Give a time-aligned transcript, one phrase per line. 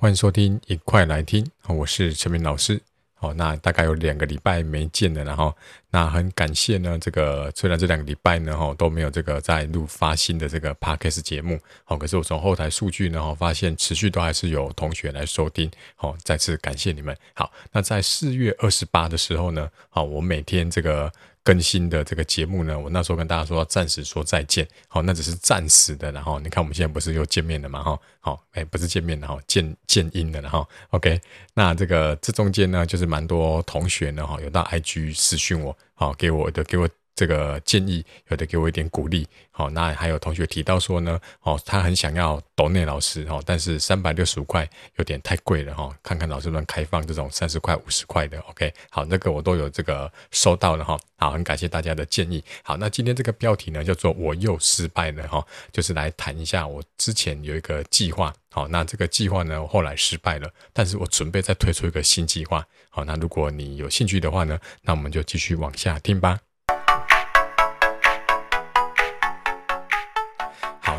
[0.00, 1.44] 欢迎收听，一块来听。
[1.66, 2.80] 我是陈明老师。
[3.14, 5.52] 好，那大概有两个礼拜没见了，然后
[5.90, 6.96] 那很感谢呢。
[7.00, 17.16] 这个虽然这两个礼拜呢，哈都没有这个在录发新的这个 podcast 节目，好，可是我从后台数据呢，哈发现持续都还是有同学来收听，好，再次感谢你们。
[17.34, 21.12] 好，那在四月二十八的时候呢，好，我每天这个。
[21.48, 31.18] 更新的这个节目呢，我那时候跟大家说要暂时说再见，好，那只是暂时的，然后你看我们现在不是又见面了嘛，哈，好，哎，不是见面了哈，见见音了，然后，OK，
[31.54, 36.86] 那这个这中间呢，就是蛮多同学呢，哈，有到 IG 私讯我，好，给我的给我。
[37.18, 66.38] 这个建议有的给我一点鼓励，好，那还有同学提到说呢，哦，他很想要斗内老师，哦，但是三百六十五块有点太贵了，哈，看看老师能开放这种三十块、五十块的，OK，好，那个我都有这个收到了，哈，好，很感谢大家的建议，好，那今天这个标题呢叫做我又失败了，哈，就是来谈一下我之前有一个计划，好，那这个计划呢后来失败了，但是我准备再推出一个新计划，好，那如果你有兴趣的话呢，那我们就继续往下听吧。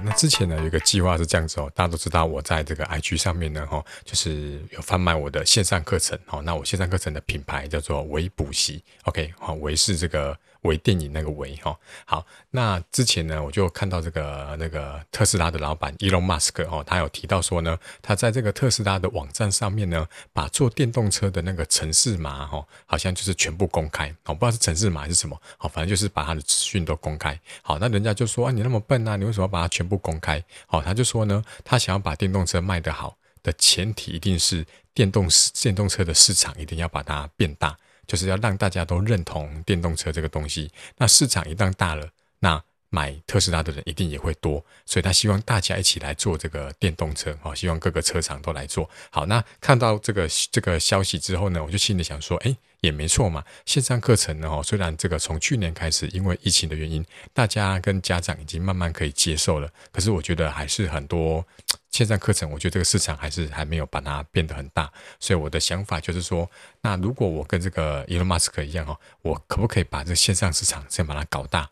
[0.03, 10.38] 那之前呢，有一个计划是这样子哦，大家都知道我在这个 IG 上面呢，哈，就是有贩卖我的线上课程，好，那我线上课程的品牌叫做维补习，OK，好，维是这个。
[10.62, 27.40] 微电影那个微哈，好，那之前呢，我就看到这个那个特斯拉的老板伊隆马斯克哦，他有提到说呢，他在这个特斯拉的网站上面呢，把做电动车的那个城市码哈，好像就是全部公开，我不知道是城市码还是什么，好，反正就是把他的资讯都公开。
[27.62, 30.44] 好，那人家就说啊，你那么笨啊，你为什么把它全部公开？
[30.68, 35.28] 好，他就说呢，他想要把电动车卖得好的前提，一定是电动
[35.62, 37.78] 电动车的市场一定要把它变大。
[38.10, 48.90] 就是要让大家都认同电动车这个东西，那市场一旦大了，那买特斯拉的人一定也会多，所以他希望大家一起来做这个电动车，好，希望各个车厂都来做。
[49.09, 61.46] 好，那看到这个这个消息之后呢，我就心里想说，哎，也没错嘛，线上课程呢，哦虽然这个从去年开始，因为疫情的原因，大家跟家长已经慢慢可以接受了，可是我觉得还是很多。
[61.92, 66.47] 线上课程，我觉得这个市场还是还没有把它变得很大，所以我的想法就是说，
[66.81, 71.68] 那如果我跟这个伊隆马斯克一样哈，我可不可以把这线上市场先把它搞大？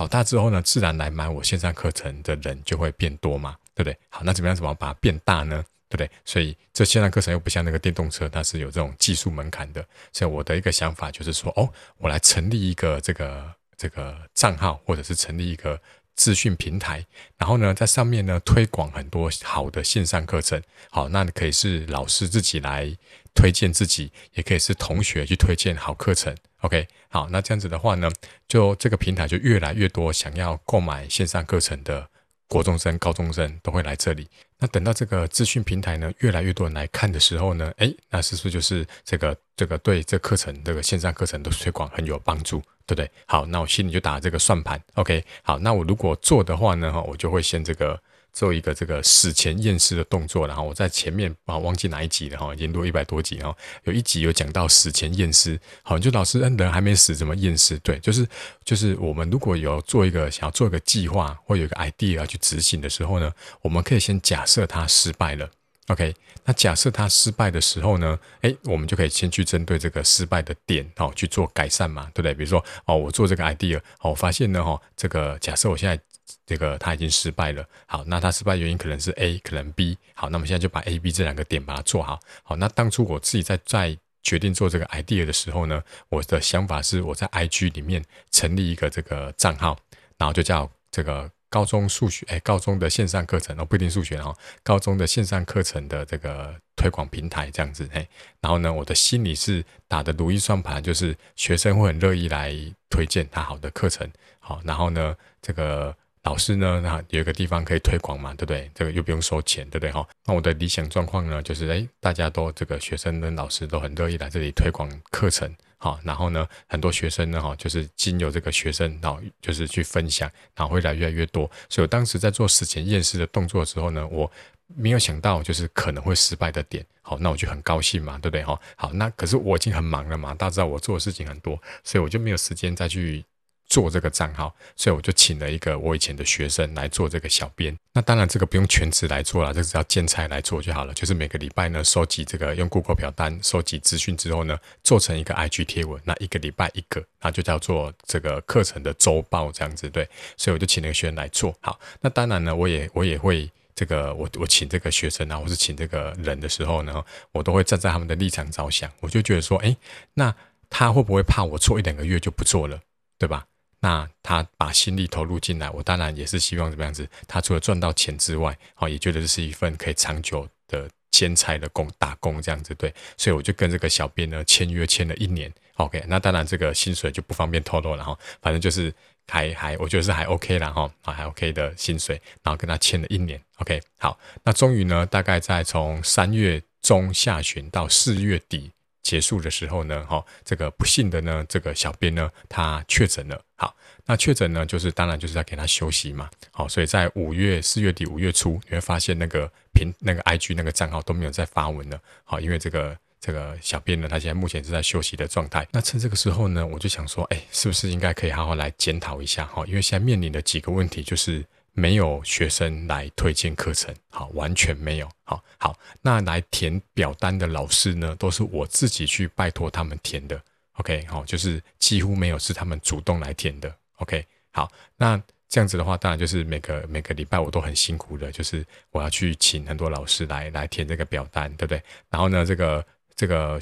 [0.00, 3.94] 搞大之后呢，自然来买我线上课程的人就会变多嘛，对不对？
[4.08, 5.62] 好，那怎么样怎么把它变大呢？
[5.90, 6.10] 对不对？
[6.24, 11.68] 所以这线上课程又不像那个电动车，它是有这种技术门槛的，所以我的一个想法就是说，哦，
[11.98, 15.78] 我来成立一个这个这个账号，或者是成立一个。
[16.16, 17.06] 资讯平台，
[17.38, 20.62] 然后呢，在上面呢推广很多好的线上课程。
[20.90, 22.94] 好，那可以是老师自己来
[23.34, 26.36] 推荐自己，也可以是同学去推荐好课程。
[26.60, 28.10] OK，好，那这样子的话呢，
[28.46, 32.08] 就这个平台就越来越多想要购买线上课程的
[32.48, 34.28] 国中生、高中生都会来这里。
[34.58, 42.60] 那等到这个资讯平台呢，越来越多人来看的时候呢，诶，那是不是就是这个这个对这课程这个线上课程的推广很有帮助？
[42.86, 43.10] 对不对？
[43.24, 44.78] 好，那我心里就打这个算盘。
[44.94, 47.98] OK，好，那我如果做的话呢，我就会先这个
[48.32, 55.58] 做一个这个死前验尸的动作，然后我在前面啊忘记哪一集了哈，已经录一百多集哈，有一集有讲到死前验尸。
[55.82, 57.78] 好，就老师，嗯，人还没死，怎么验尸？
[57.80, 58.26] 对，就是
[58.64, 63.32] 就是我们如果有做一个想要做一个计划或有一个 idea 去执行的时候呢，
[63.62, 65.50] 我们可以先假设它失败了。
[65.88, 66.14] OK，
[66.44, 72.32] 那假设它失败的时候呢，诶，我们就可以先去针对这个失败的点，哦，去做改善嘛，对不对？
[72.32, 76.00] 比如说，哦，我做这个 idea，哦，我发现呢，哦，这个假设我现在
[76.46, 89.78] 这个他已经失败了，好，那他失败原因可能是 A，可能 B，好，那么现在就把 A、B 这两个点把它做好，好，那当初我自己在在决定做这个 idea 的时候呢，我的想法是我在 IG 里面成立一个这个账号，
[90.18, 91.30] 然后就叫这个。
[91.52, 98.08] 高中数学，哎，高中的线上课程哦，不一定数学哦，高中的线上课程的这个推广平台这样子，嘿，
[98.40, 102.54] 然后呢，我的心里是打的如意算盘，就是学生会很乐意来
[102.88, 104.08] 推荐他好的课程，
[104.38, 108.70] 好，然后呢，这个老师呢，那有一个地方可以推广嘛，对不对？
[108.74, 109.90] 这个又不用收钱，对不对？
[109.90, 115.50] 哈，那我的理想状况呢，就是哎，大家都这个学生跟老师都很乐意来这里推广课程。
[115.78, 121.50] 好，然后呢，很多学生呢，哈，就是经由这个学生，然后就是去分享，然后会来越来越多。
[121.70, 124.30] 所以我当时在做死前验尸的动作的时候呢，我
[124.66, 126.84] 没有想到就是可能会失败的点。
[127.00, 128.42] 好，那我就很高兴嘛，对不对？
[128.44, 133.24] 哈，好，那可是我已经很忙了嘛，大家知道我做的事情很多，所以我就没有时间再去。
[133.70, 137.74] 做这个账号，所以我就请了一个我以前的学生来做这个小编。
[137.94, 140.92] 那当然这个不用全职来做了，这个只要兼差来做就好了。
[140.92, 146.00] 就是每个礼拜呢，收集这个用 Google 表单收集资讯之后呢，做成一个 IG 贴文。
[146.04, 149.88] 那一个礼拜一个，那就叫做这个课程的周报这样子。
[149.88, 150.06] 对，
[150.36, 151.54] 所以我就请了个学生来做。
[151.60, 159.76] 好，那当然呢，我也我也会这个我我请这个学生啊，或是请这个人的时候呢，我都会站在他们的立场着想，我就觉得说，哎，
[160.14, 160.34] 那
[160.68, 162.80] 他会不会怕我做一两个月就不做了，
[163.18, 163.46] 对吧？
[163.80, 178.92] 那他把心力投入进来，我当然也是希望怎么样子，他除了赚到钱之外，好，也觉得这是一份可以长久的兼差的工打工这样子，对，所以我就跟这个小编呢签约签了一年，OK，那当然这个薪水就不方便透露了哈，反正就是。
[179.32, 188.72] 还还，我觉得是还 OK 啦哈，啊还 OK 的薪水，然后跟他签了一年，OK 好，那终于呢，大概在从三月中下旬到四月底
[189.04, 193.76] 结束的时候呢，哈，这个不幸的呢，这个小编呢，他确诊了，好，
[194.06, 202.96] 那确诊呢，就是当然就是在给他休息嘛，好，所以在五月四月底五月初，你会发现那个平那个 IG 那个账号都没有再发文了，好，因为这个。
[203.22, 205.68] 这个小编呢，他现在目前是在休息的状态。
[205.72, 209.62] 那趁这个时候呢，我就想说，哎，是不是应该可以好好来检讨一下哈？
[209.66, 215.08] 因为现在面临的几个问题就是没有学生来推荐课程，好，完全没有。
[215.24, 220.40] 好，好，那来填表单的老师呢，都是我自己去拜托他们填的。
[220.80, 223.74] OK，好，就是几乎没有是他们主动来填的。
[223.96, 231.82] OK，好，那这样子的话，当然就是每个每个礼拜我都很辛苦的，就是我要去请很多老师来来填这个表单，对不对？
[232.10, 232.84] 然后呢，这个。
[233.16, 233.60] 这个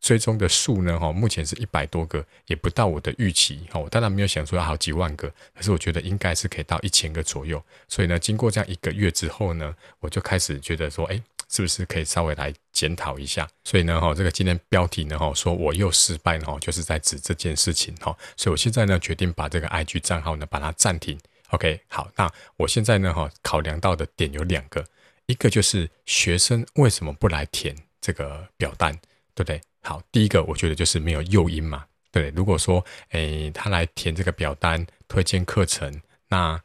[0.00, 7.62] 追踪的数呢，哈，目前是一百多个，也不到我的预期，哈，我当然没有想说要好几万个，可是我觉得应该是可以到一千个左右。
[7.86, 11.20] 所以呢，经过这样一个月之后呢，我就开始觉得说，哎，
[11.54, 13.48] 是不是可以稍微来检讨一下？
[13.62, 18.16] 所以呢，哈，这个今天标题呢，哈，说我又失败了，哈，就是在指这件事情，哈。
[18.36, 21.16] 所以我现在呢，决定把这个 IG 账号呢，把它暂停。
[21.50, 24.84] OK，好，那我现在呢，哈，考量到的点有两个，
[25.26, 27.76] 一个就是学生为什么不来填？
[28.00, 28.92] 这个表单
[29.34, 29.60] 对不对？
[29.82, 32.30] 好，第一个我觉得就是没有诱因嘛，对，对。
[32.36, 36.60] 如果说，诶，他来填这个表单推荐课程，那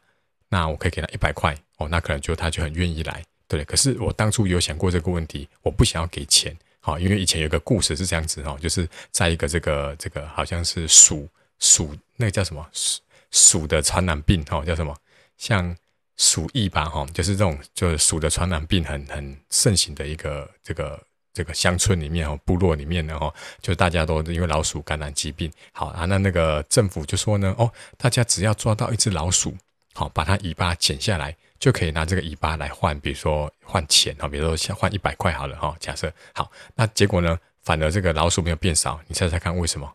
[0.48, 13.00] 那我可以给他一百块哦，那可能就他就很愿意来，对，可是我当初有想过这个问题，我不想要给钱，好，因为以前有个故事是这样子哦，就是在一个这个这个好像是鼠鼠那个叫什么鼠
[13.32, 14.96] 鼠的传染病哦，叫什么
[15.36, 15.76] 像
[16.16, 20.98] 鼠疫吧哈，就是这种就是鼠的传染病很很盛行的一个这个。
[21.32, 23.32] 这个乡村里面哦，部落里面呢，哦，
[23.62, 29.56] 就大家都因为老鼠感染疾病，好啊，那那个政府就说呢，哦，大家只要抓到一只老鼠，
[29.94, 39.92] 好，把它尾巴剪下来，就可以拿这个尾巴来换，比如说换钱哈，比如说像换一百块好了哈，假设好，那结果呢，反而这个老鼠没有变少，你猜猜看为什么？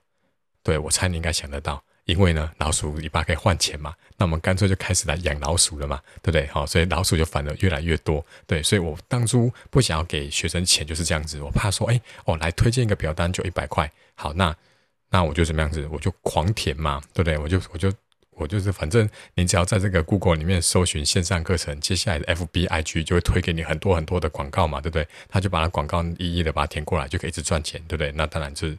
[0.64, 1.84] 对，我猜你应该想得到。
[2.06, 6.46] 因为呢，老鼠尾巴可以换钱嘛，那我们干脆就开始来养老鼠了嘛，对不对？
[6.50, 8.24] 好，所以老鼠就反而越来越多。
[8.46, 14.56] 对，所以我当初不想要给学生钱就是这样子，我怕说，哎，哦，来推荐一个表单就一百块，好，那
[15.10, 17.40] 那我就怎么样子，我就狂填嘛，对不对？
[17.40, 17.92] 我就我就
[18.36, 25.08] 我就是，反正你只要在这个 Google 里面搜寻线上课程，接下来的 FB IG 就会推给你很多很多的广告嘛，对不对？
[25.30, 28.12] 他就把那广告一一的把它填过来，就可以一直赚钱，对不对？
[28.12, 28.78] 那当然就是。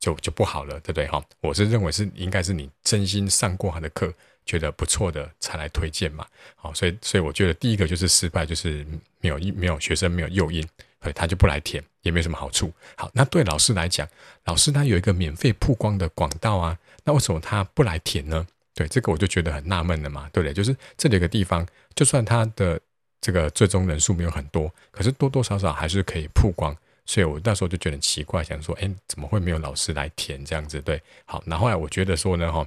[0.00, 1.06] 就就不好了，对不对？
[1.06, 4.12] 哈，我是认为是应该是你真心上过他的课，
[4.44, 6.26] 觉得不错的才来推荐嘛。
[6.56, 8.84] 好，所以所以我觉得第一个就是失败，就是
[9.20, 10.60] 没有没有学生没有诱因，
[11.00, 12.72] 所以他就不来填，也没什么好处。
[12.96, 14.08] 好，那对老师来讲，
[14.46, 18.46] 老师他有一个免费曝光的广道啊，那为什么他不来填呢？
[18.74, 20.52] 对，这个我就觉得很纳闷了嘛，对不对？
[20.52, 22.80] 就是这里有个地方，就算他的
[23.20, 26.76] 这个最终人数没有很多，可是多多少少还是可以曝光。
[27.06, 30.80] 所以我那时候就觉得很奇怪，想说，哎，怎么会没有老师来填这样子？
[30.80, 32.66] 对，好，然后后来我觉得说呢，哈，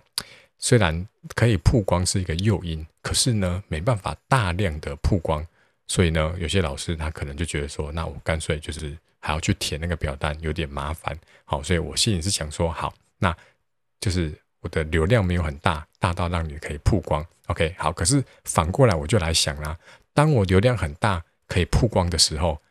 [0.60, 5.44] 虽然可以曝光是一个诱因，可是呢，没办法大量的曝光，
[5.88, 11.18] 所以呢，有些老师他可能就觉得说，那我干脆就是还要去填那个表单，有点麻烦。
[11.44, 13.36] 好，所以我心里是想说，好，那
[14.00, 17.26] 就是我的流量没有很大，大到让你可以曝光。
[17.48, 19.78] OK，好，可是反过来我就来想啦，
[20.14, 22.62] 当我流量很大可以曝光的时候。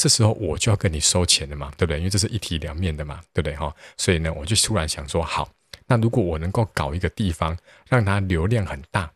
[0.00, 1.98] 这时候我就要跟你收钱了嘛，对不对？
[1.98, 3.74] 因为这是一体两面的嘛，对不对哈？
[3.96, 5.50] 所以呢，我就突然想说，好，
[5.88, 7.58] 那如果我能够搞一个地方，
[7.88, 9.10] 让它流量很大，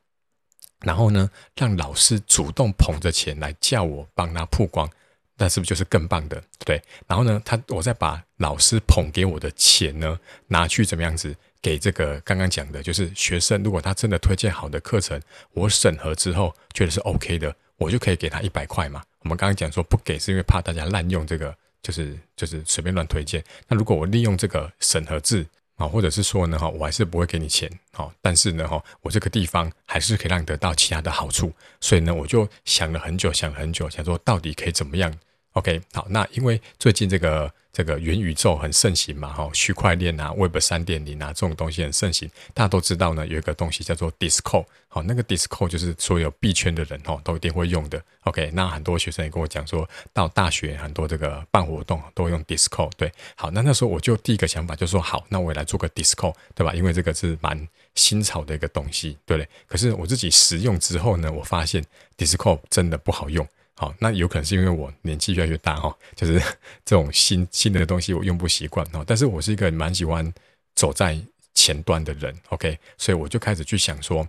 [0.80, 4.90] 然后呢，让老师主动捧着钱来叫我帮他曝光，
[5.36, 6.42] 那是不是就是更棒的？
[6.64, 6.82] 对。
[7.06, 15.18] 然后呢，他我再把老师捧给我的钱呢，拿去怎么样子给这个刚刚讲的，就是学生，如果他真的推荐好的课程，
[15.52, 19.00] 我审核之后觉得是 OK 的，我就可以给他一百块嘛。
[19.20, 23.42] 我们刚刚讲说不给，是因为怕大家滥用这个，就是就是随便乱推荐。
[23.68, 31.52] 那如果我利用这个审核制啊，或者是说呢哈，我还是不会给你钱，好，但是呢哈，我这个地方还是可以让你得到其他的好处。
[31.80, 35.14] 所以呢，我就想了很久，想了很久，想说到底可以怎么样
[35.52, 42.30] ？OK，好，那因为最近这个这个元宇宙很盛行嘛，哈，区块链啊，Web 三点零啊，这种东西很盛行。
[42.54, 48.02] 大家都知道呢，有一个东西叫做 Discord，好，那个 Discord 就是所有币圈的人哈都一定会用的。
[48.24, 52.92] OK，那很多学生也跟我讲说，到大学很多这个办活动都用 Discord。
[52.96, 56.74] 对，好，那那时候我就第一个想法就说，好，那我也来做个 Discord，对吧？
[56.74, 59.48] 因为这个是蛮新潮的一个东西，对不对？
[59.66, 61.84] 可是我自己使用之后呢，我发现
[62.16, 63.46] Discord 真的不好用。
[63.82, 66.40] 好，那有可能是因为我年纪越来越大哈，就是
[66.84, 69.02] 这种新新的东西我用不习惯哈。
[69.04, 70.32] 但是我是一个蛮喜欢
[70.76, 71.20] 走在
[71.52, 74.24] 前端的人，OK，所以我就开始去想说，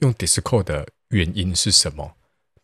[0.00, 2.14] 用 Discord 的原因是什么？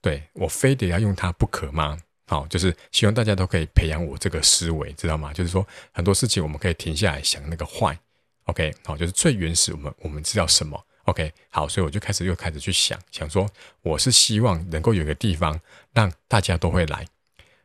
[0.02, 1.98] 对，我非得要用它不可吗？
[2.26, 5.32] 好，就是希望大家都可以培养我这个思维，知道吗？
[5.32, 7.98] 就是说很多事情我们可以停下来想那个坏
[8.44, 13.48] ，OK，好，就是最原始我们我们知道什么？OK，好，所以我就开始又开始去想想说，
[13.82, 15.60] 我是希望能够有一个地方
[15.92, 17.06] 让大家都会来，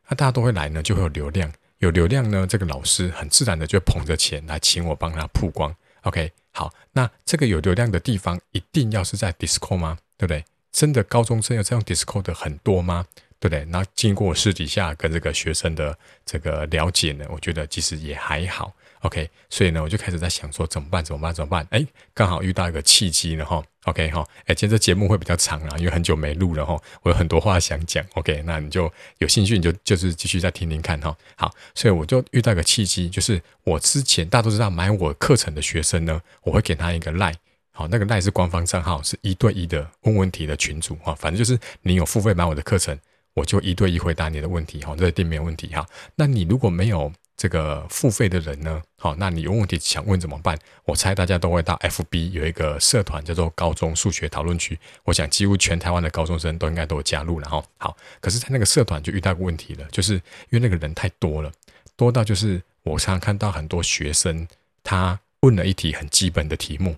[0.08, 5.76] 那大家都会来呢，就会有流量，有流量呢，这个老师很自然的就捧着钱来请我帮他曝光。
[6.02, 9.98] OK，好，那这个有流量的地方一定要是在 Disco 吗？
[10.18, 10.44] 对不对？
[10.72, 13.06] 真的高中生要这样 Disco 的很多吗？
[13.40, 13.66] 对不对？
[13.66, 18.74] 那经过私底下跟这个学生的这个了解呢，我觉得其实也还好。
[19.02, 21.04] OK，所以呢，我就开始在想说怎么办？
[21.04, 21.34] 怎么办？
[21.34, 21.66] 怎么办？
[21.72, 23.64] 哎，刚好遇到一个契机了哈。
[23.86, 28.06] OK 哈，哎，今天这节目会比较长啊，因为很久没录了哈，我有很多话想讲。
[28.16, 31.16] OK，那你就有兴趣，你就就是继续再听听看哈。
[31.38, 37.36] 好，所以我就遇到一个契机，就是我之前大家都知道买我课程的学生呢，我会给他一个 Line，
[37.72, 41.16] 好，那个赖是官方账号，是一对一的问问题的群组哈。
[41.16, 43.00] 反正就是你有付费买我的课程，
[43.34, 45.88] 我就一对一回答你的问题哈，这一定没有问题哈。
[46.16, 48.82] 那你如果没有这个付费的人呢？
[48.98, 50.60] 好，那你有问题想问怎么办？
[50.84, 57.64] 我猜大家都会到 FB 有一个社团叫做高中数学讨论区，我想几乎全台湾的高中生都应该都有加入了哈。
[57.78, 61.50] 好，可是，在那个社团就遇到个问题了，就是因为那个人太多了，
[61.96, 64.46] 多到就是我常常看到很多学生
[64.84, 66.94] 他问了一题很基本的题目，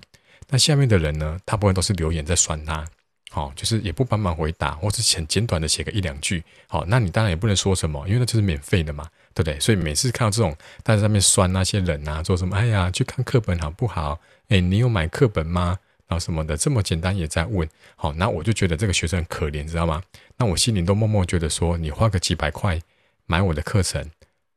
[0.49, 2.83] 那下面的人呢，大部分都是留言在酸他，
[3.29, 9.07] 好，就是也不帮忙回答，或是很简短的写个一两句，好，那你当然也不能说什么，因为那就是免费的嘛。
[9.33, 9.59] 对不对？
[9.59, 12.55] 所以每次看到这种，大家在上面酸那些人啊，做什么？
[12.55, 14.19] 哎呀，去看课本好不好？
[14.49, 15.79] 哎，你有买课本吗？
[16.07, 17.67] 然后什么的，这么简单也在问。
[17.95, 20.03] 好，那我就觉得这个学生很可怜，知道吗？
[20.35, 22.77] 那我心里都默默觉得说，你花个几百块
[23.25, 24.11] 买我的课程，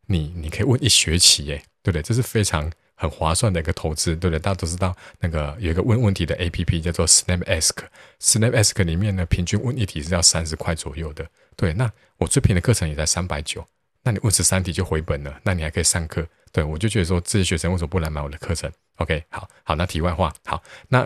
[0.06, 2.02] 你你可以问一学期，哎，对不对？
[2.02, 4.40] 这是非常很划算的一个投资，对不对？
[4.40, 11.24] 大家都知道那个有一个问问题的 APP 叫做 SnapAsk，SnapAsk 里面呢，平均问一题是要三十块左右的。
[11.54, 13.64] 对，那我最便宜的课程也在三百九。
[14.04, 16.24] 那你问十三题就回本了，那你还可以上课。
[16.52, 21.04] 对，我就觉得说，这些学生为什么不来买我的课程？OK，好好，那题外话，好，那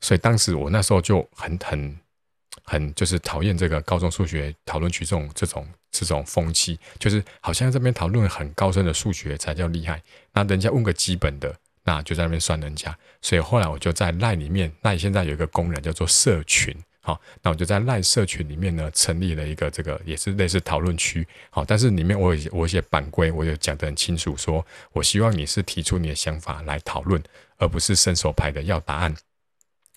[0.00, 1.96] 所以当时我那时候就很很
[2.64, 10.02] 很就是讨厌这个高中数学讨论区这种这种这种风气，就是好像这边讨论很高深的数学才叫厉害，
[10.32, 12.96] 那人家问个基本的，那就在那边算人家。
[13.22, 16.74] 所以后来我就在赖里面赖现在有一个功能叫做社群。
[17.08, 21.26] 好，那我就在赖社群里面呢，成立了一个这个也是类似讨论区。
[21.48, 24.62] 好，但是里面我有我有一些版规，我就讲得很清楚说，
[24.92, 27.22] 我希望你是提出你的想法来讨论，
[27.56, 29.16] 而不是伸手牌的要答案。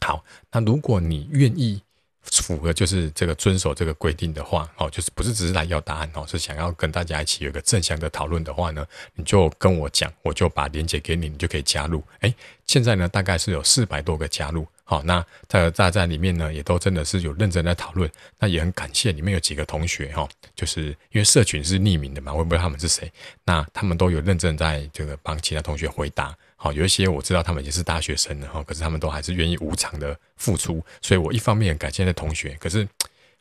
[0.05, 1.83] 好，那如果你愿意
[2.21, 12.01] 符合就是这个遵守这个规定的话，哦，就是不是只是来要答案哦，是想要跟大家一起有一个正向的讨论的话呢，你就跟我讲，我就把链接给你，你就可以加入。
[12.21, 12.33] 诶，
[12.67, 14.65] 现在呢大概是有四百多个加入。
[14.91, 18.11] 好，那在大在里面呢，也都真的是有认真在讨论。
[18.37, 23.09] 那也很感谢里面有几个同学哈，就是因为社群是匿名的嘛，我也不知道他们是谁。
[23.45, 26.35] 那他们都有认真在这个帮其他同学回答。
[26.57, 30.83] 好，有一些我知道他们已经是大学生了哈，可是他们都还是愿意无偿的付出。
[31.01, 32.85] 所以我一方面感谢那同学，可是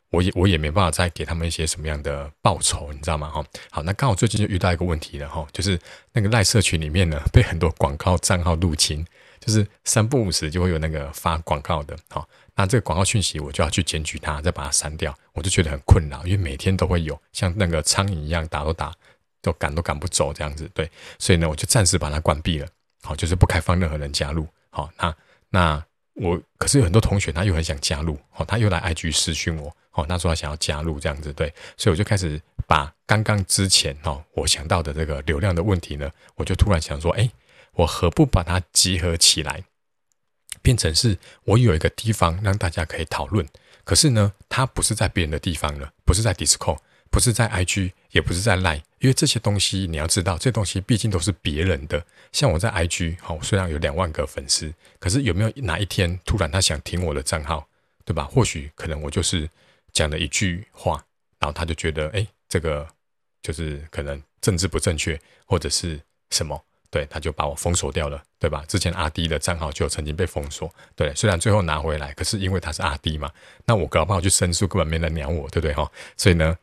[0.09, 3.29] 我也我也没办法再给他们一些什么样的报酬，你知道吗？
[3.29, 5.77] 哈，好，那刚好最近就遇到一个问题了哈，就是
[6.13, 9.05] 那个赖社群里面呢，被很多广告账号入侵。
[9.43, 18.93] 就是三不五时就会有那个发广告的，好，那这个广告讯息我就要去检举它，再把它删掉，我就觉得很困扰，因为每天都会有像那个苍蝇一样打都打，
[19.41, 22.67] 都赶都赶不走这样子，对，所以呢，我就暂时把它关闭了，
[23.01, 25.15] 好，就是不开放任何人加入，好，那
[25.49, 37.27] 那我可是有很多同学他又很想加入，好，他又来 IG 私讯我，好，他说他想要加入这样子，对，所以我就开始把刚刚之前哦我想到的这个流量的问题呢，我就突然想说，哎。
[37.75, 39.63] 我何不把它集合起来，
[40.61, 43.47] 变成是我有一个地方让大家可以讨论。
[43.83, 46.77] 可是呢，它不是在别人的地方了，不是在 Discord，
[47.09, 52.05] 不是在 IG，也不是在 Line，因为这些东西你要知道，这东西毕竟都是别人的。
[52.31, 57.67] 像我在 IG，好，虽然有两万个粉丝，可是有没有哪一天突然他想停我的账号，
[58.05, 58.25] 对吧？
[58.25, 59.49] 或许可能我就是
[59.93, 61.03] 讲了一句话，
[61.39, 62.87] 然后他就觉得，哎，这个
[63.41, 65.99] 就是可能政治不正确，或者是。
[66.33, 66.63] 什么？
[66.91, 68.65] 对，他就把我封锁掉了，对吧？
[68.67, 73.31] 之前阿 D 的账号就曾经被封锁，对，虽然最后拿回来，可是因为他是阿 D 嘛，
[73.65, 75.89] 那我搞不好去申诉，根本没人鸟我，对不对哈？
[76.17, 76.55] 所以呢，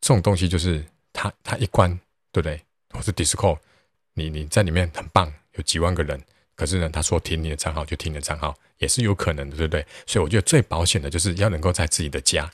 [0.00, 1.90] 这种东西就是他他一关，
[2.30, 2.62] 对不对？
[2.92, 3.58] 或是 Discord，
[4.14, 6.18] 你你在里面很棒，有几万个人，
[6.54, 9.84] 可是呢，他说停你的账号就停你的账号，也是有可能的，对不对？
[10.06, 12.48] 所以我觉得最保险的就是要能够在自己的家。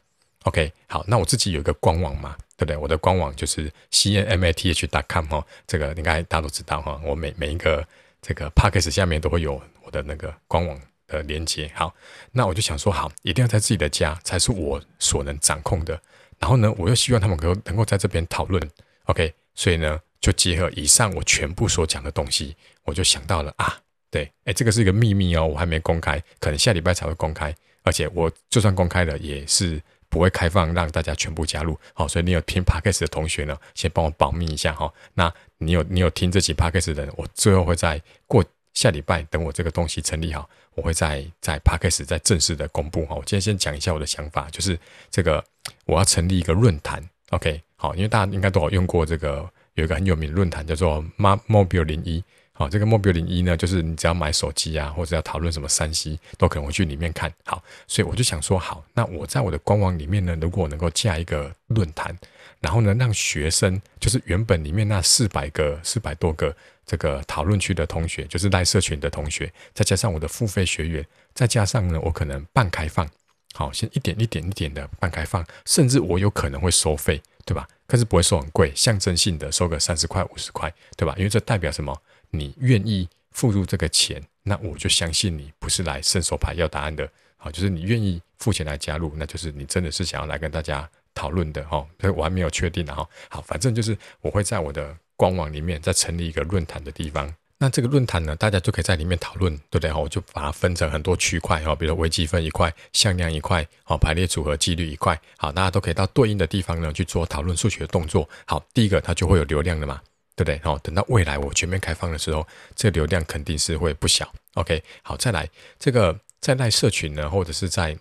[0.45, 2.77] OK，好，那我自己有一个官网嘛，对不对？
[2.77, 7.01] 我的官网就是 cnmath.com 哈，这个应该大家都知道哈。
[7.05, 7.87] 我每每一个
[8.21, 11.71] 这个 podcast 下面都会有我的那个官网的连接。
[11.75, 11.93] 好，
[12.31, 16.01] 那我就想说，好，一定要在自己的家才是我所能掌控的。
[16.39, 18.63] 然后呢，我又希望他们能能够在这边讨论。
[19.07, 22.55] OK，所以呢，就结合以上我全部所讲的东西，
[22.85, 23.77] 我就想到了啊，
[24.11, 27.53] 对，哎，这个是一个秘密哦，我还没公开，可能下礼拜才会公开。
[27.83, 29.83] 而且我就算公开了，也是。
[30.13, 34.93] 不会开放让大家全部加入，好，所以你有听 Podcast 的同学呢，先帮我保密一下哈。
[35.15, 43.15] 那你有你有听这期 Podcast 的人，我最后会在过下礼拜，等我这个东西成立好，我会在在 Podcast 再正式的公布哈。
[43.15, 44.79] 我今天先讲一下我的想法，就是
[45.11, 45.43] 这个
[45.87, 52.23] 我要成立一个论坛，OK，好，因为大家应该都有用过这个有一个很有名的论坛叫做 Mobile 零一。
[52.63, 57.33] 好，这个 Mobile 零一呢，就是你只要买手机啊，或者要讨论什么三 C，都可能会去里面看。
[57.45, 62.17] 好，所以我就想说，好，那我在我的官网里面呢，如果能够架一个论坛，
[62.61, 66.55] 然后呢，让学生，就是原本里面那四百个、四百多个
[66.87, 71.05] 这个讨论区的同学，就是赖社群的同学，再加上我的付费学员，
[71.35, 73.11] 再加上呢，我可能半开放，
[73.55, 77.67] 好，先一点一点一点的半开放，甚至我有可能会收费，对吧？
[77.89, 81.13] 可是不会收很贵，象征性的收个三十块、五十块，对吧？
[81.19, 82.01] 因为这代表什么？
[82.33, 91.87] 你愿意付入这个钱，那我就相信你不是来伸手牌要答案的，好，就是你愿意付钱来加入，那就是你真的是想要来跟大家讨论的哈。
[92.01, 93.07] 所以我还没有确定的哈。
[93.29, 97.33] 好，反正就是我会在我的官网里面再成立一个论坛的地方。
[97.59, 99.93] 那这个论坛呢，大家就可以在里面讨论，对不对？
[99.93, 108.29] 哈，我就把它分成很多区块哈，比如微积分一块，向量一块，好，排列组合几率一块，好，大家都可以到对应的地方呢去做讨论数学的动作。
[108.47, 110.01] 好，第一个它就会有流量的嘛。
[110.35, 110.59] 对不对？
[110.65, 114.33] 好，等到未来我全面开放的时候，这个流量肯定是会不小。
[114.55, 117.97] OK，好，再来这个在赖社群呢，或者是在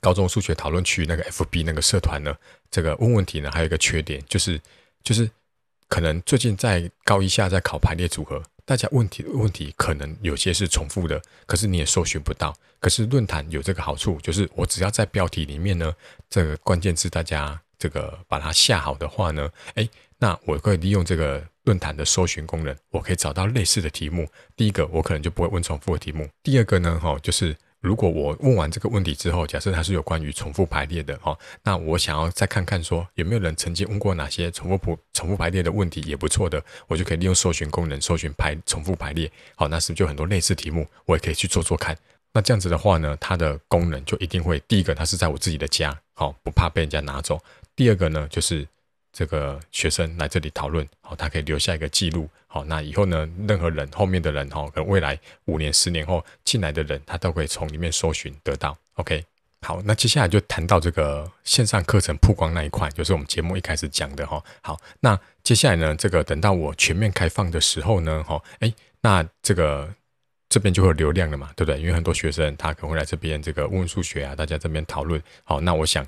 [0.00, 2.34] 高中数学讨论区那个 FB 那个社团呢，
[2.70, 4.60] 这个问问题呢，还有一个缺点就是，
[5.02, 5.30] 就是
[5.88, 12.54] 可能最近在高一下在考排列组合，大家问题问题可能有些是重复的，可是你也搜寻不到。
[12.80, 15.94] 可是论坛有这个好处，就是我只要在标题里面呢，
[16.28, 19.88] 这个关键字大家这个把它下好的话呢，哎。
[20.18, 24.26] 那我可以利用这个论坛的搜寻功能，我可以找到类似的题目。
[24.56, 26.28] 第一个，我可能就不会问重复的题目。
[26.42, 39.30] 第二个呢，哈，就是如果我问完这个问题之后，假设它是有关于重复排列的，哈，那我想要再看看说有没有人曾经问过哪些重复重复排列的问题，也不错的，我就可以利用搜寻功能搜寻排重复排列。
[39.56, 41.96] 好，那是不是就很多类似题目，我也可以去做做看。
[42.32, 47.40] 那这样子的话呢，它的功能就一定会，第一个它是在我自己的家，好，不怕被人家拿走。
[47.76, 48.66] 第二个呢，就是。
[49.14, 58.76] 这个学生来这里讨论，好，他可以留下一个记录，好，那以后呢，任何人后面的人，哈，可能未来五年、十年后进来的人，他都可以从里面搜寻得到。
[58.94, 59.24] OK，
[59.62, 69.88] 好，那接下来就谈到这个线上课程曝光那一块，就是我们节目一开始讲的，哈，好，那接下来呢，这个等到我全面开放的时候呢，哈，哎，那这个
[70.48, 71.80] 这边就会有流量了嘛，对不对？
[71.80, 76.04] 因为很多学生他可能会来这边这个问数学啊，大家这边讨论，好，那我想。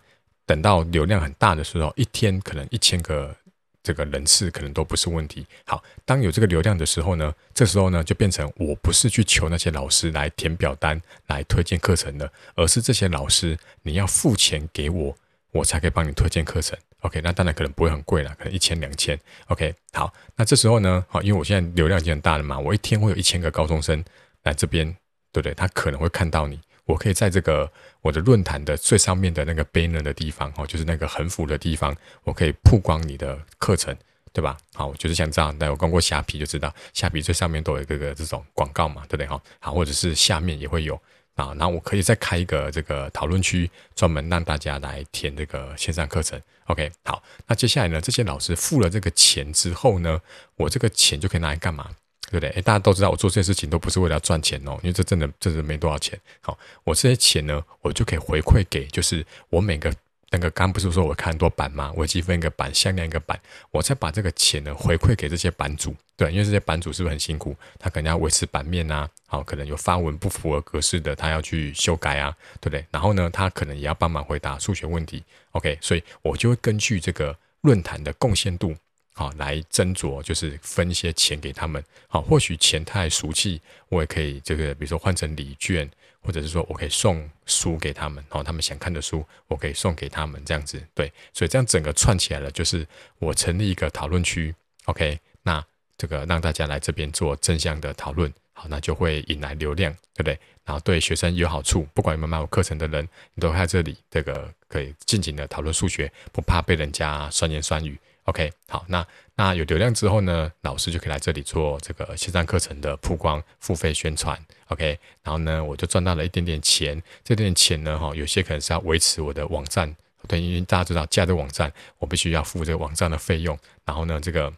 [0.47, 3.35] 等到流量很大的时候，一天可能一千个
[3.83, 5.45] 这个人次可能都不是问题。
[5.65, 15.17] 好，当有这个流量的时候呢，这时候呢就变成我不是去求那些老师来填表单来推荐课程的，而是这些老师你要付钱给我，
[15.53, 16.79] 我才可以帮你推荐课程。
[17.01, 19.19] OK，那当然可能不会很贵了，可能一千两千。
[19.49, 24.05] OK，好，那这时候呢，好，因为我现在流量已经很大了嘛，我一天会有一千个高中生
[24.43, 24.87] 来这边，
[25.31, 25.55] 对不对？
[25.55, 26.59] 他可能会看到你。
[26.87, 27.71] 我可以在这个
[28.01, 31.95] 我的论坛的最上面的那个 banner 的地方，哦，就是那个横幅的地方，
[32.25, 33.95] 我可以曝光你的课程，
[34.33, 34.57] 对吧？
[34.73, 39.27] 好，就是像这样，那我逛过虾皮就知道，虾皮最上面都有一个个这种广告嘛，对不对？
[39.27, 40.95] 哈，好，或者是下面也会有
[41.35, 46.41] 啊，然后我可以再开一个这个讨论区，专门让大家来填这个线上课程。
[46.67, 50.21] OK，好，那接下来呢，这些老师付了这个钱之后呢，
[50.57, 51.91] 我这个钱就可以拿来干嘛？
[52.31, 52.51] 对不对？
[52.51, 56.19] 诶，大家都知道，我做这些事情都不是为了赚钱哦，因为这真的，真的没多少钱。
[56.41, 59.95] 好，我这些钱呢，我就可以回馈给，就是我每个
[60.31, 61.93] 那个，刚不是说我看很多版吗？
[61.97, 63.39] 我积分一个版，限量一个版，
[63.71, 65.95] 我再把这个钱呢回馈给这些版主。
[66.17, 67.55] 对，因为这些版主是不是很辛苦？
[67.79, 72.85] 他可能要维持版面啊，好，可能有发文不符合格式的，他要去修改啊，对不对？
[72.91, 75.23] 然后呢，他可能也要帮忙回答数学问题。
[75.53, 78.75] OK，所以我就会根据这个论坛的贡献度。
[79.19, 81.83] 好来斟酌，就是分一些钱给他们。
[82.07, 90.79] 好，或许钱太俗气，我也可以这个，比如说换成礼券，或者是说我可以送书给他们，好，他们想看的书，我可以送给他们这样子。
[90.95, 92.87] 对，所以这样整个串起来了，就是
[93.19, 94.55] 我成立一个讨论区。
[94.85, 95.65] OK，那
[95.97, 98.31] 这个让大家来这边做正向的讨论。
[98.53, 100.39] 好，那就会引来流量，对不对？
[100.67, 107.99] 然后对学生有好处，不管有没有买我课程的人，你都在这里，这个可以尽情的讨论数学，不怕被人家酸言酸语。
[108.27, 114.39] OK，好，那那有流量之后呢，老师就可以来这里做这个线上课程的曝光、付费宣传。
[114.69, 117.03] OK，然后呢，我就赚到了一点点钱。
[117.25, 119.97] 这点钱呢，哈，有些可能是要维持我的网站，
[120.29, 123.59] 对，因为大家知道架这个网站，我必须要付这个网站的费用。
[123.85, 124.53] 然后呢，这个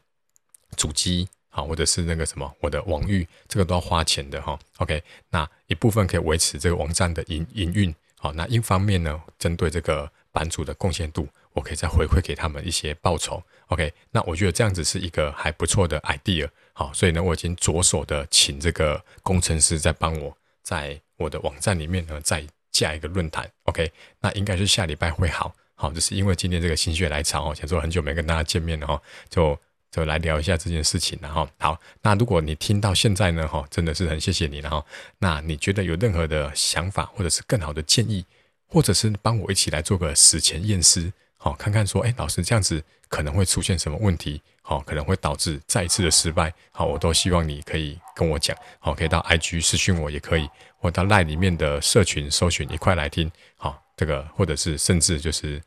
[0.76, 1.28] 主机。
[1.50, 4.56] 好，或者是那个什么，我的网域，这个都要花钱的哈。
[4.76, 7.92] OK，那一部分可以维持这个网站的营营运。
[8.16, 13.42] 好，那一方面呢，针对这个版主的贡献度，我可以再回馈给他们一些报酬。
[13.66, 16.48] OK，那我觉得这样子是一个还不错的 idea。
[16.72, 23.50] 好，所以呢，我已经着手的请这个工程师在帮我，在我的网站里面呢再架一个论坛。
[23.64, 25.52] OK，那应该是下礼拜会好。
[25.74, 29.58] 好，就是因为今天这个心血来潮，想说很久没跟大家见面了哈，就。
[29.90, 34.84] 就来聊一下这件事情，然后好，那如果你听到现在呢，哈，真的是很谢谢你，然后
[35.18, 38.22] 那你觉得有任何的想法，或者是更好的建议，
[38.68, 55.60] 或者是帮我一起来做个史前验尸，好，看看说，哎，老师这样子可能会出现什么问题，好，可能会导致再一次的失败，好，我都希望你可以跟我讲，好，可以到 IG 私讯我也可以，或到赖里面的社群搜寻一块来听，好，这个或者是甚至就是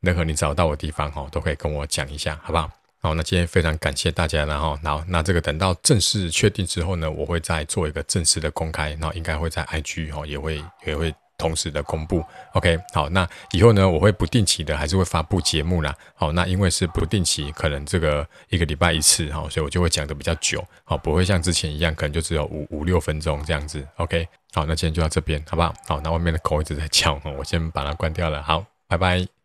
[0.00, 2.70] 任何你找到的地方，哈，都可以跟我讲一下，好不好？
[3.00, 12.22] 好，那今天非常感谢大家，然后，然后，那这个等到正式确定之后呢，我会再做一个正式的公开，然后应该会在 IG 哈，也会也会同时的公布。
[12.52, 15.94] OK，好，那以后呢，我会不定期的还是会发布节目啦。
[16.14, 23.86] 好，那因为是不定期，可能这个一个礼拜一次哈，所以我就会讲的比较久，好，不会像之前一样，可能就只有五五六分钟这样子。
[23.96, 25.72] OK，好，那今天就到这边，好不好？
[25.86, 28.42] 好，那外面的口一直在叫，我先把它关掉了。
[28.42, 29.37] 好，拜拜。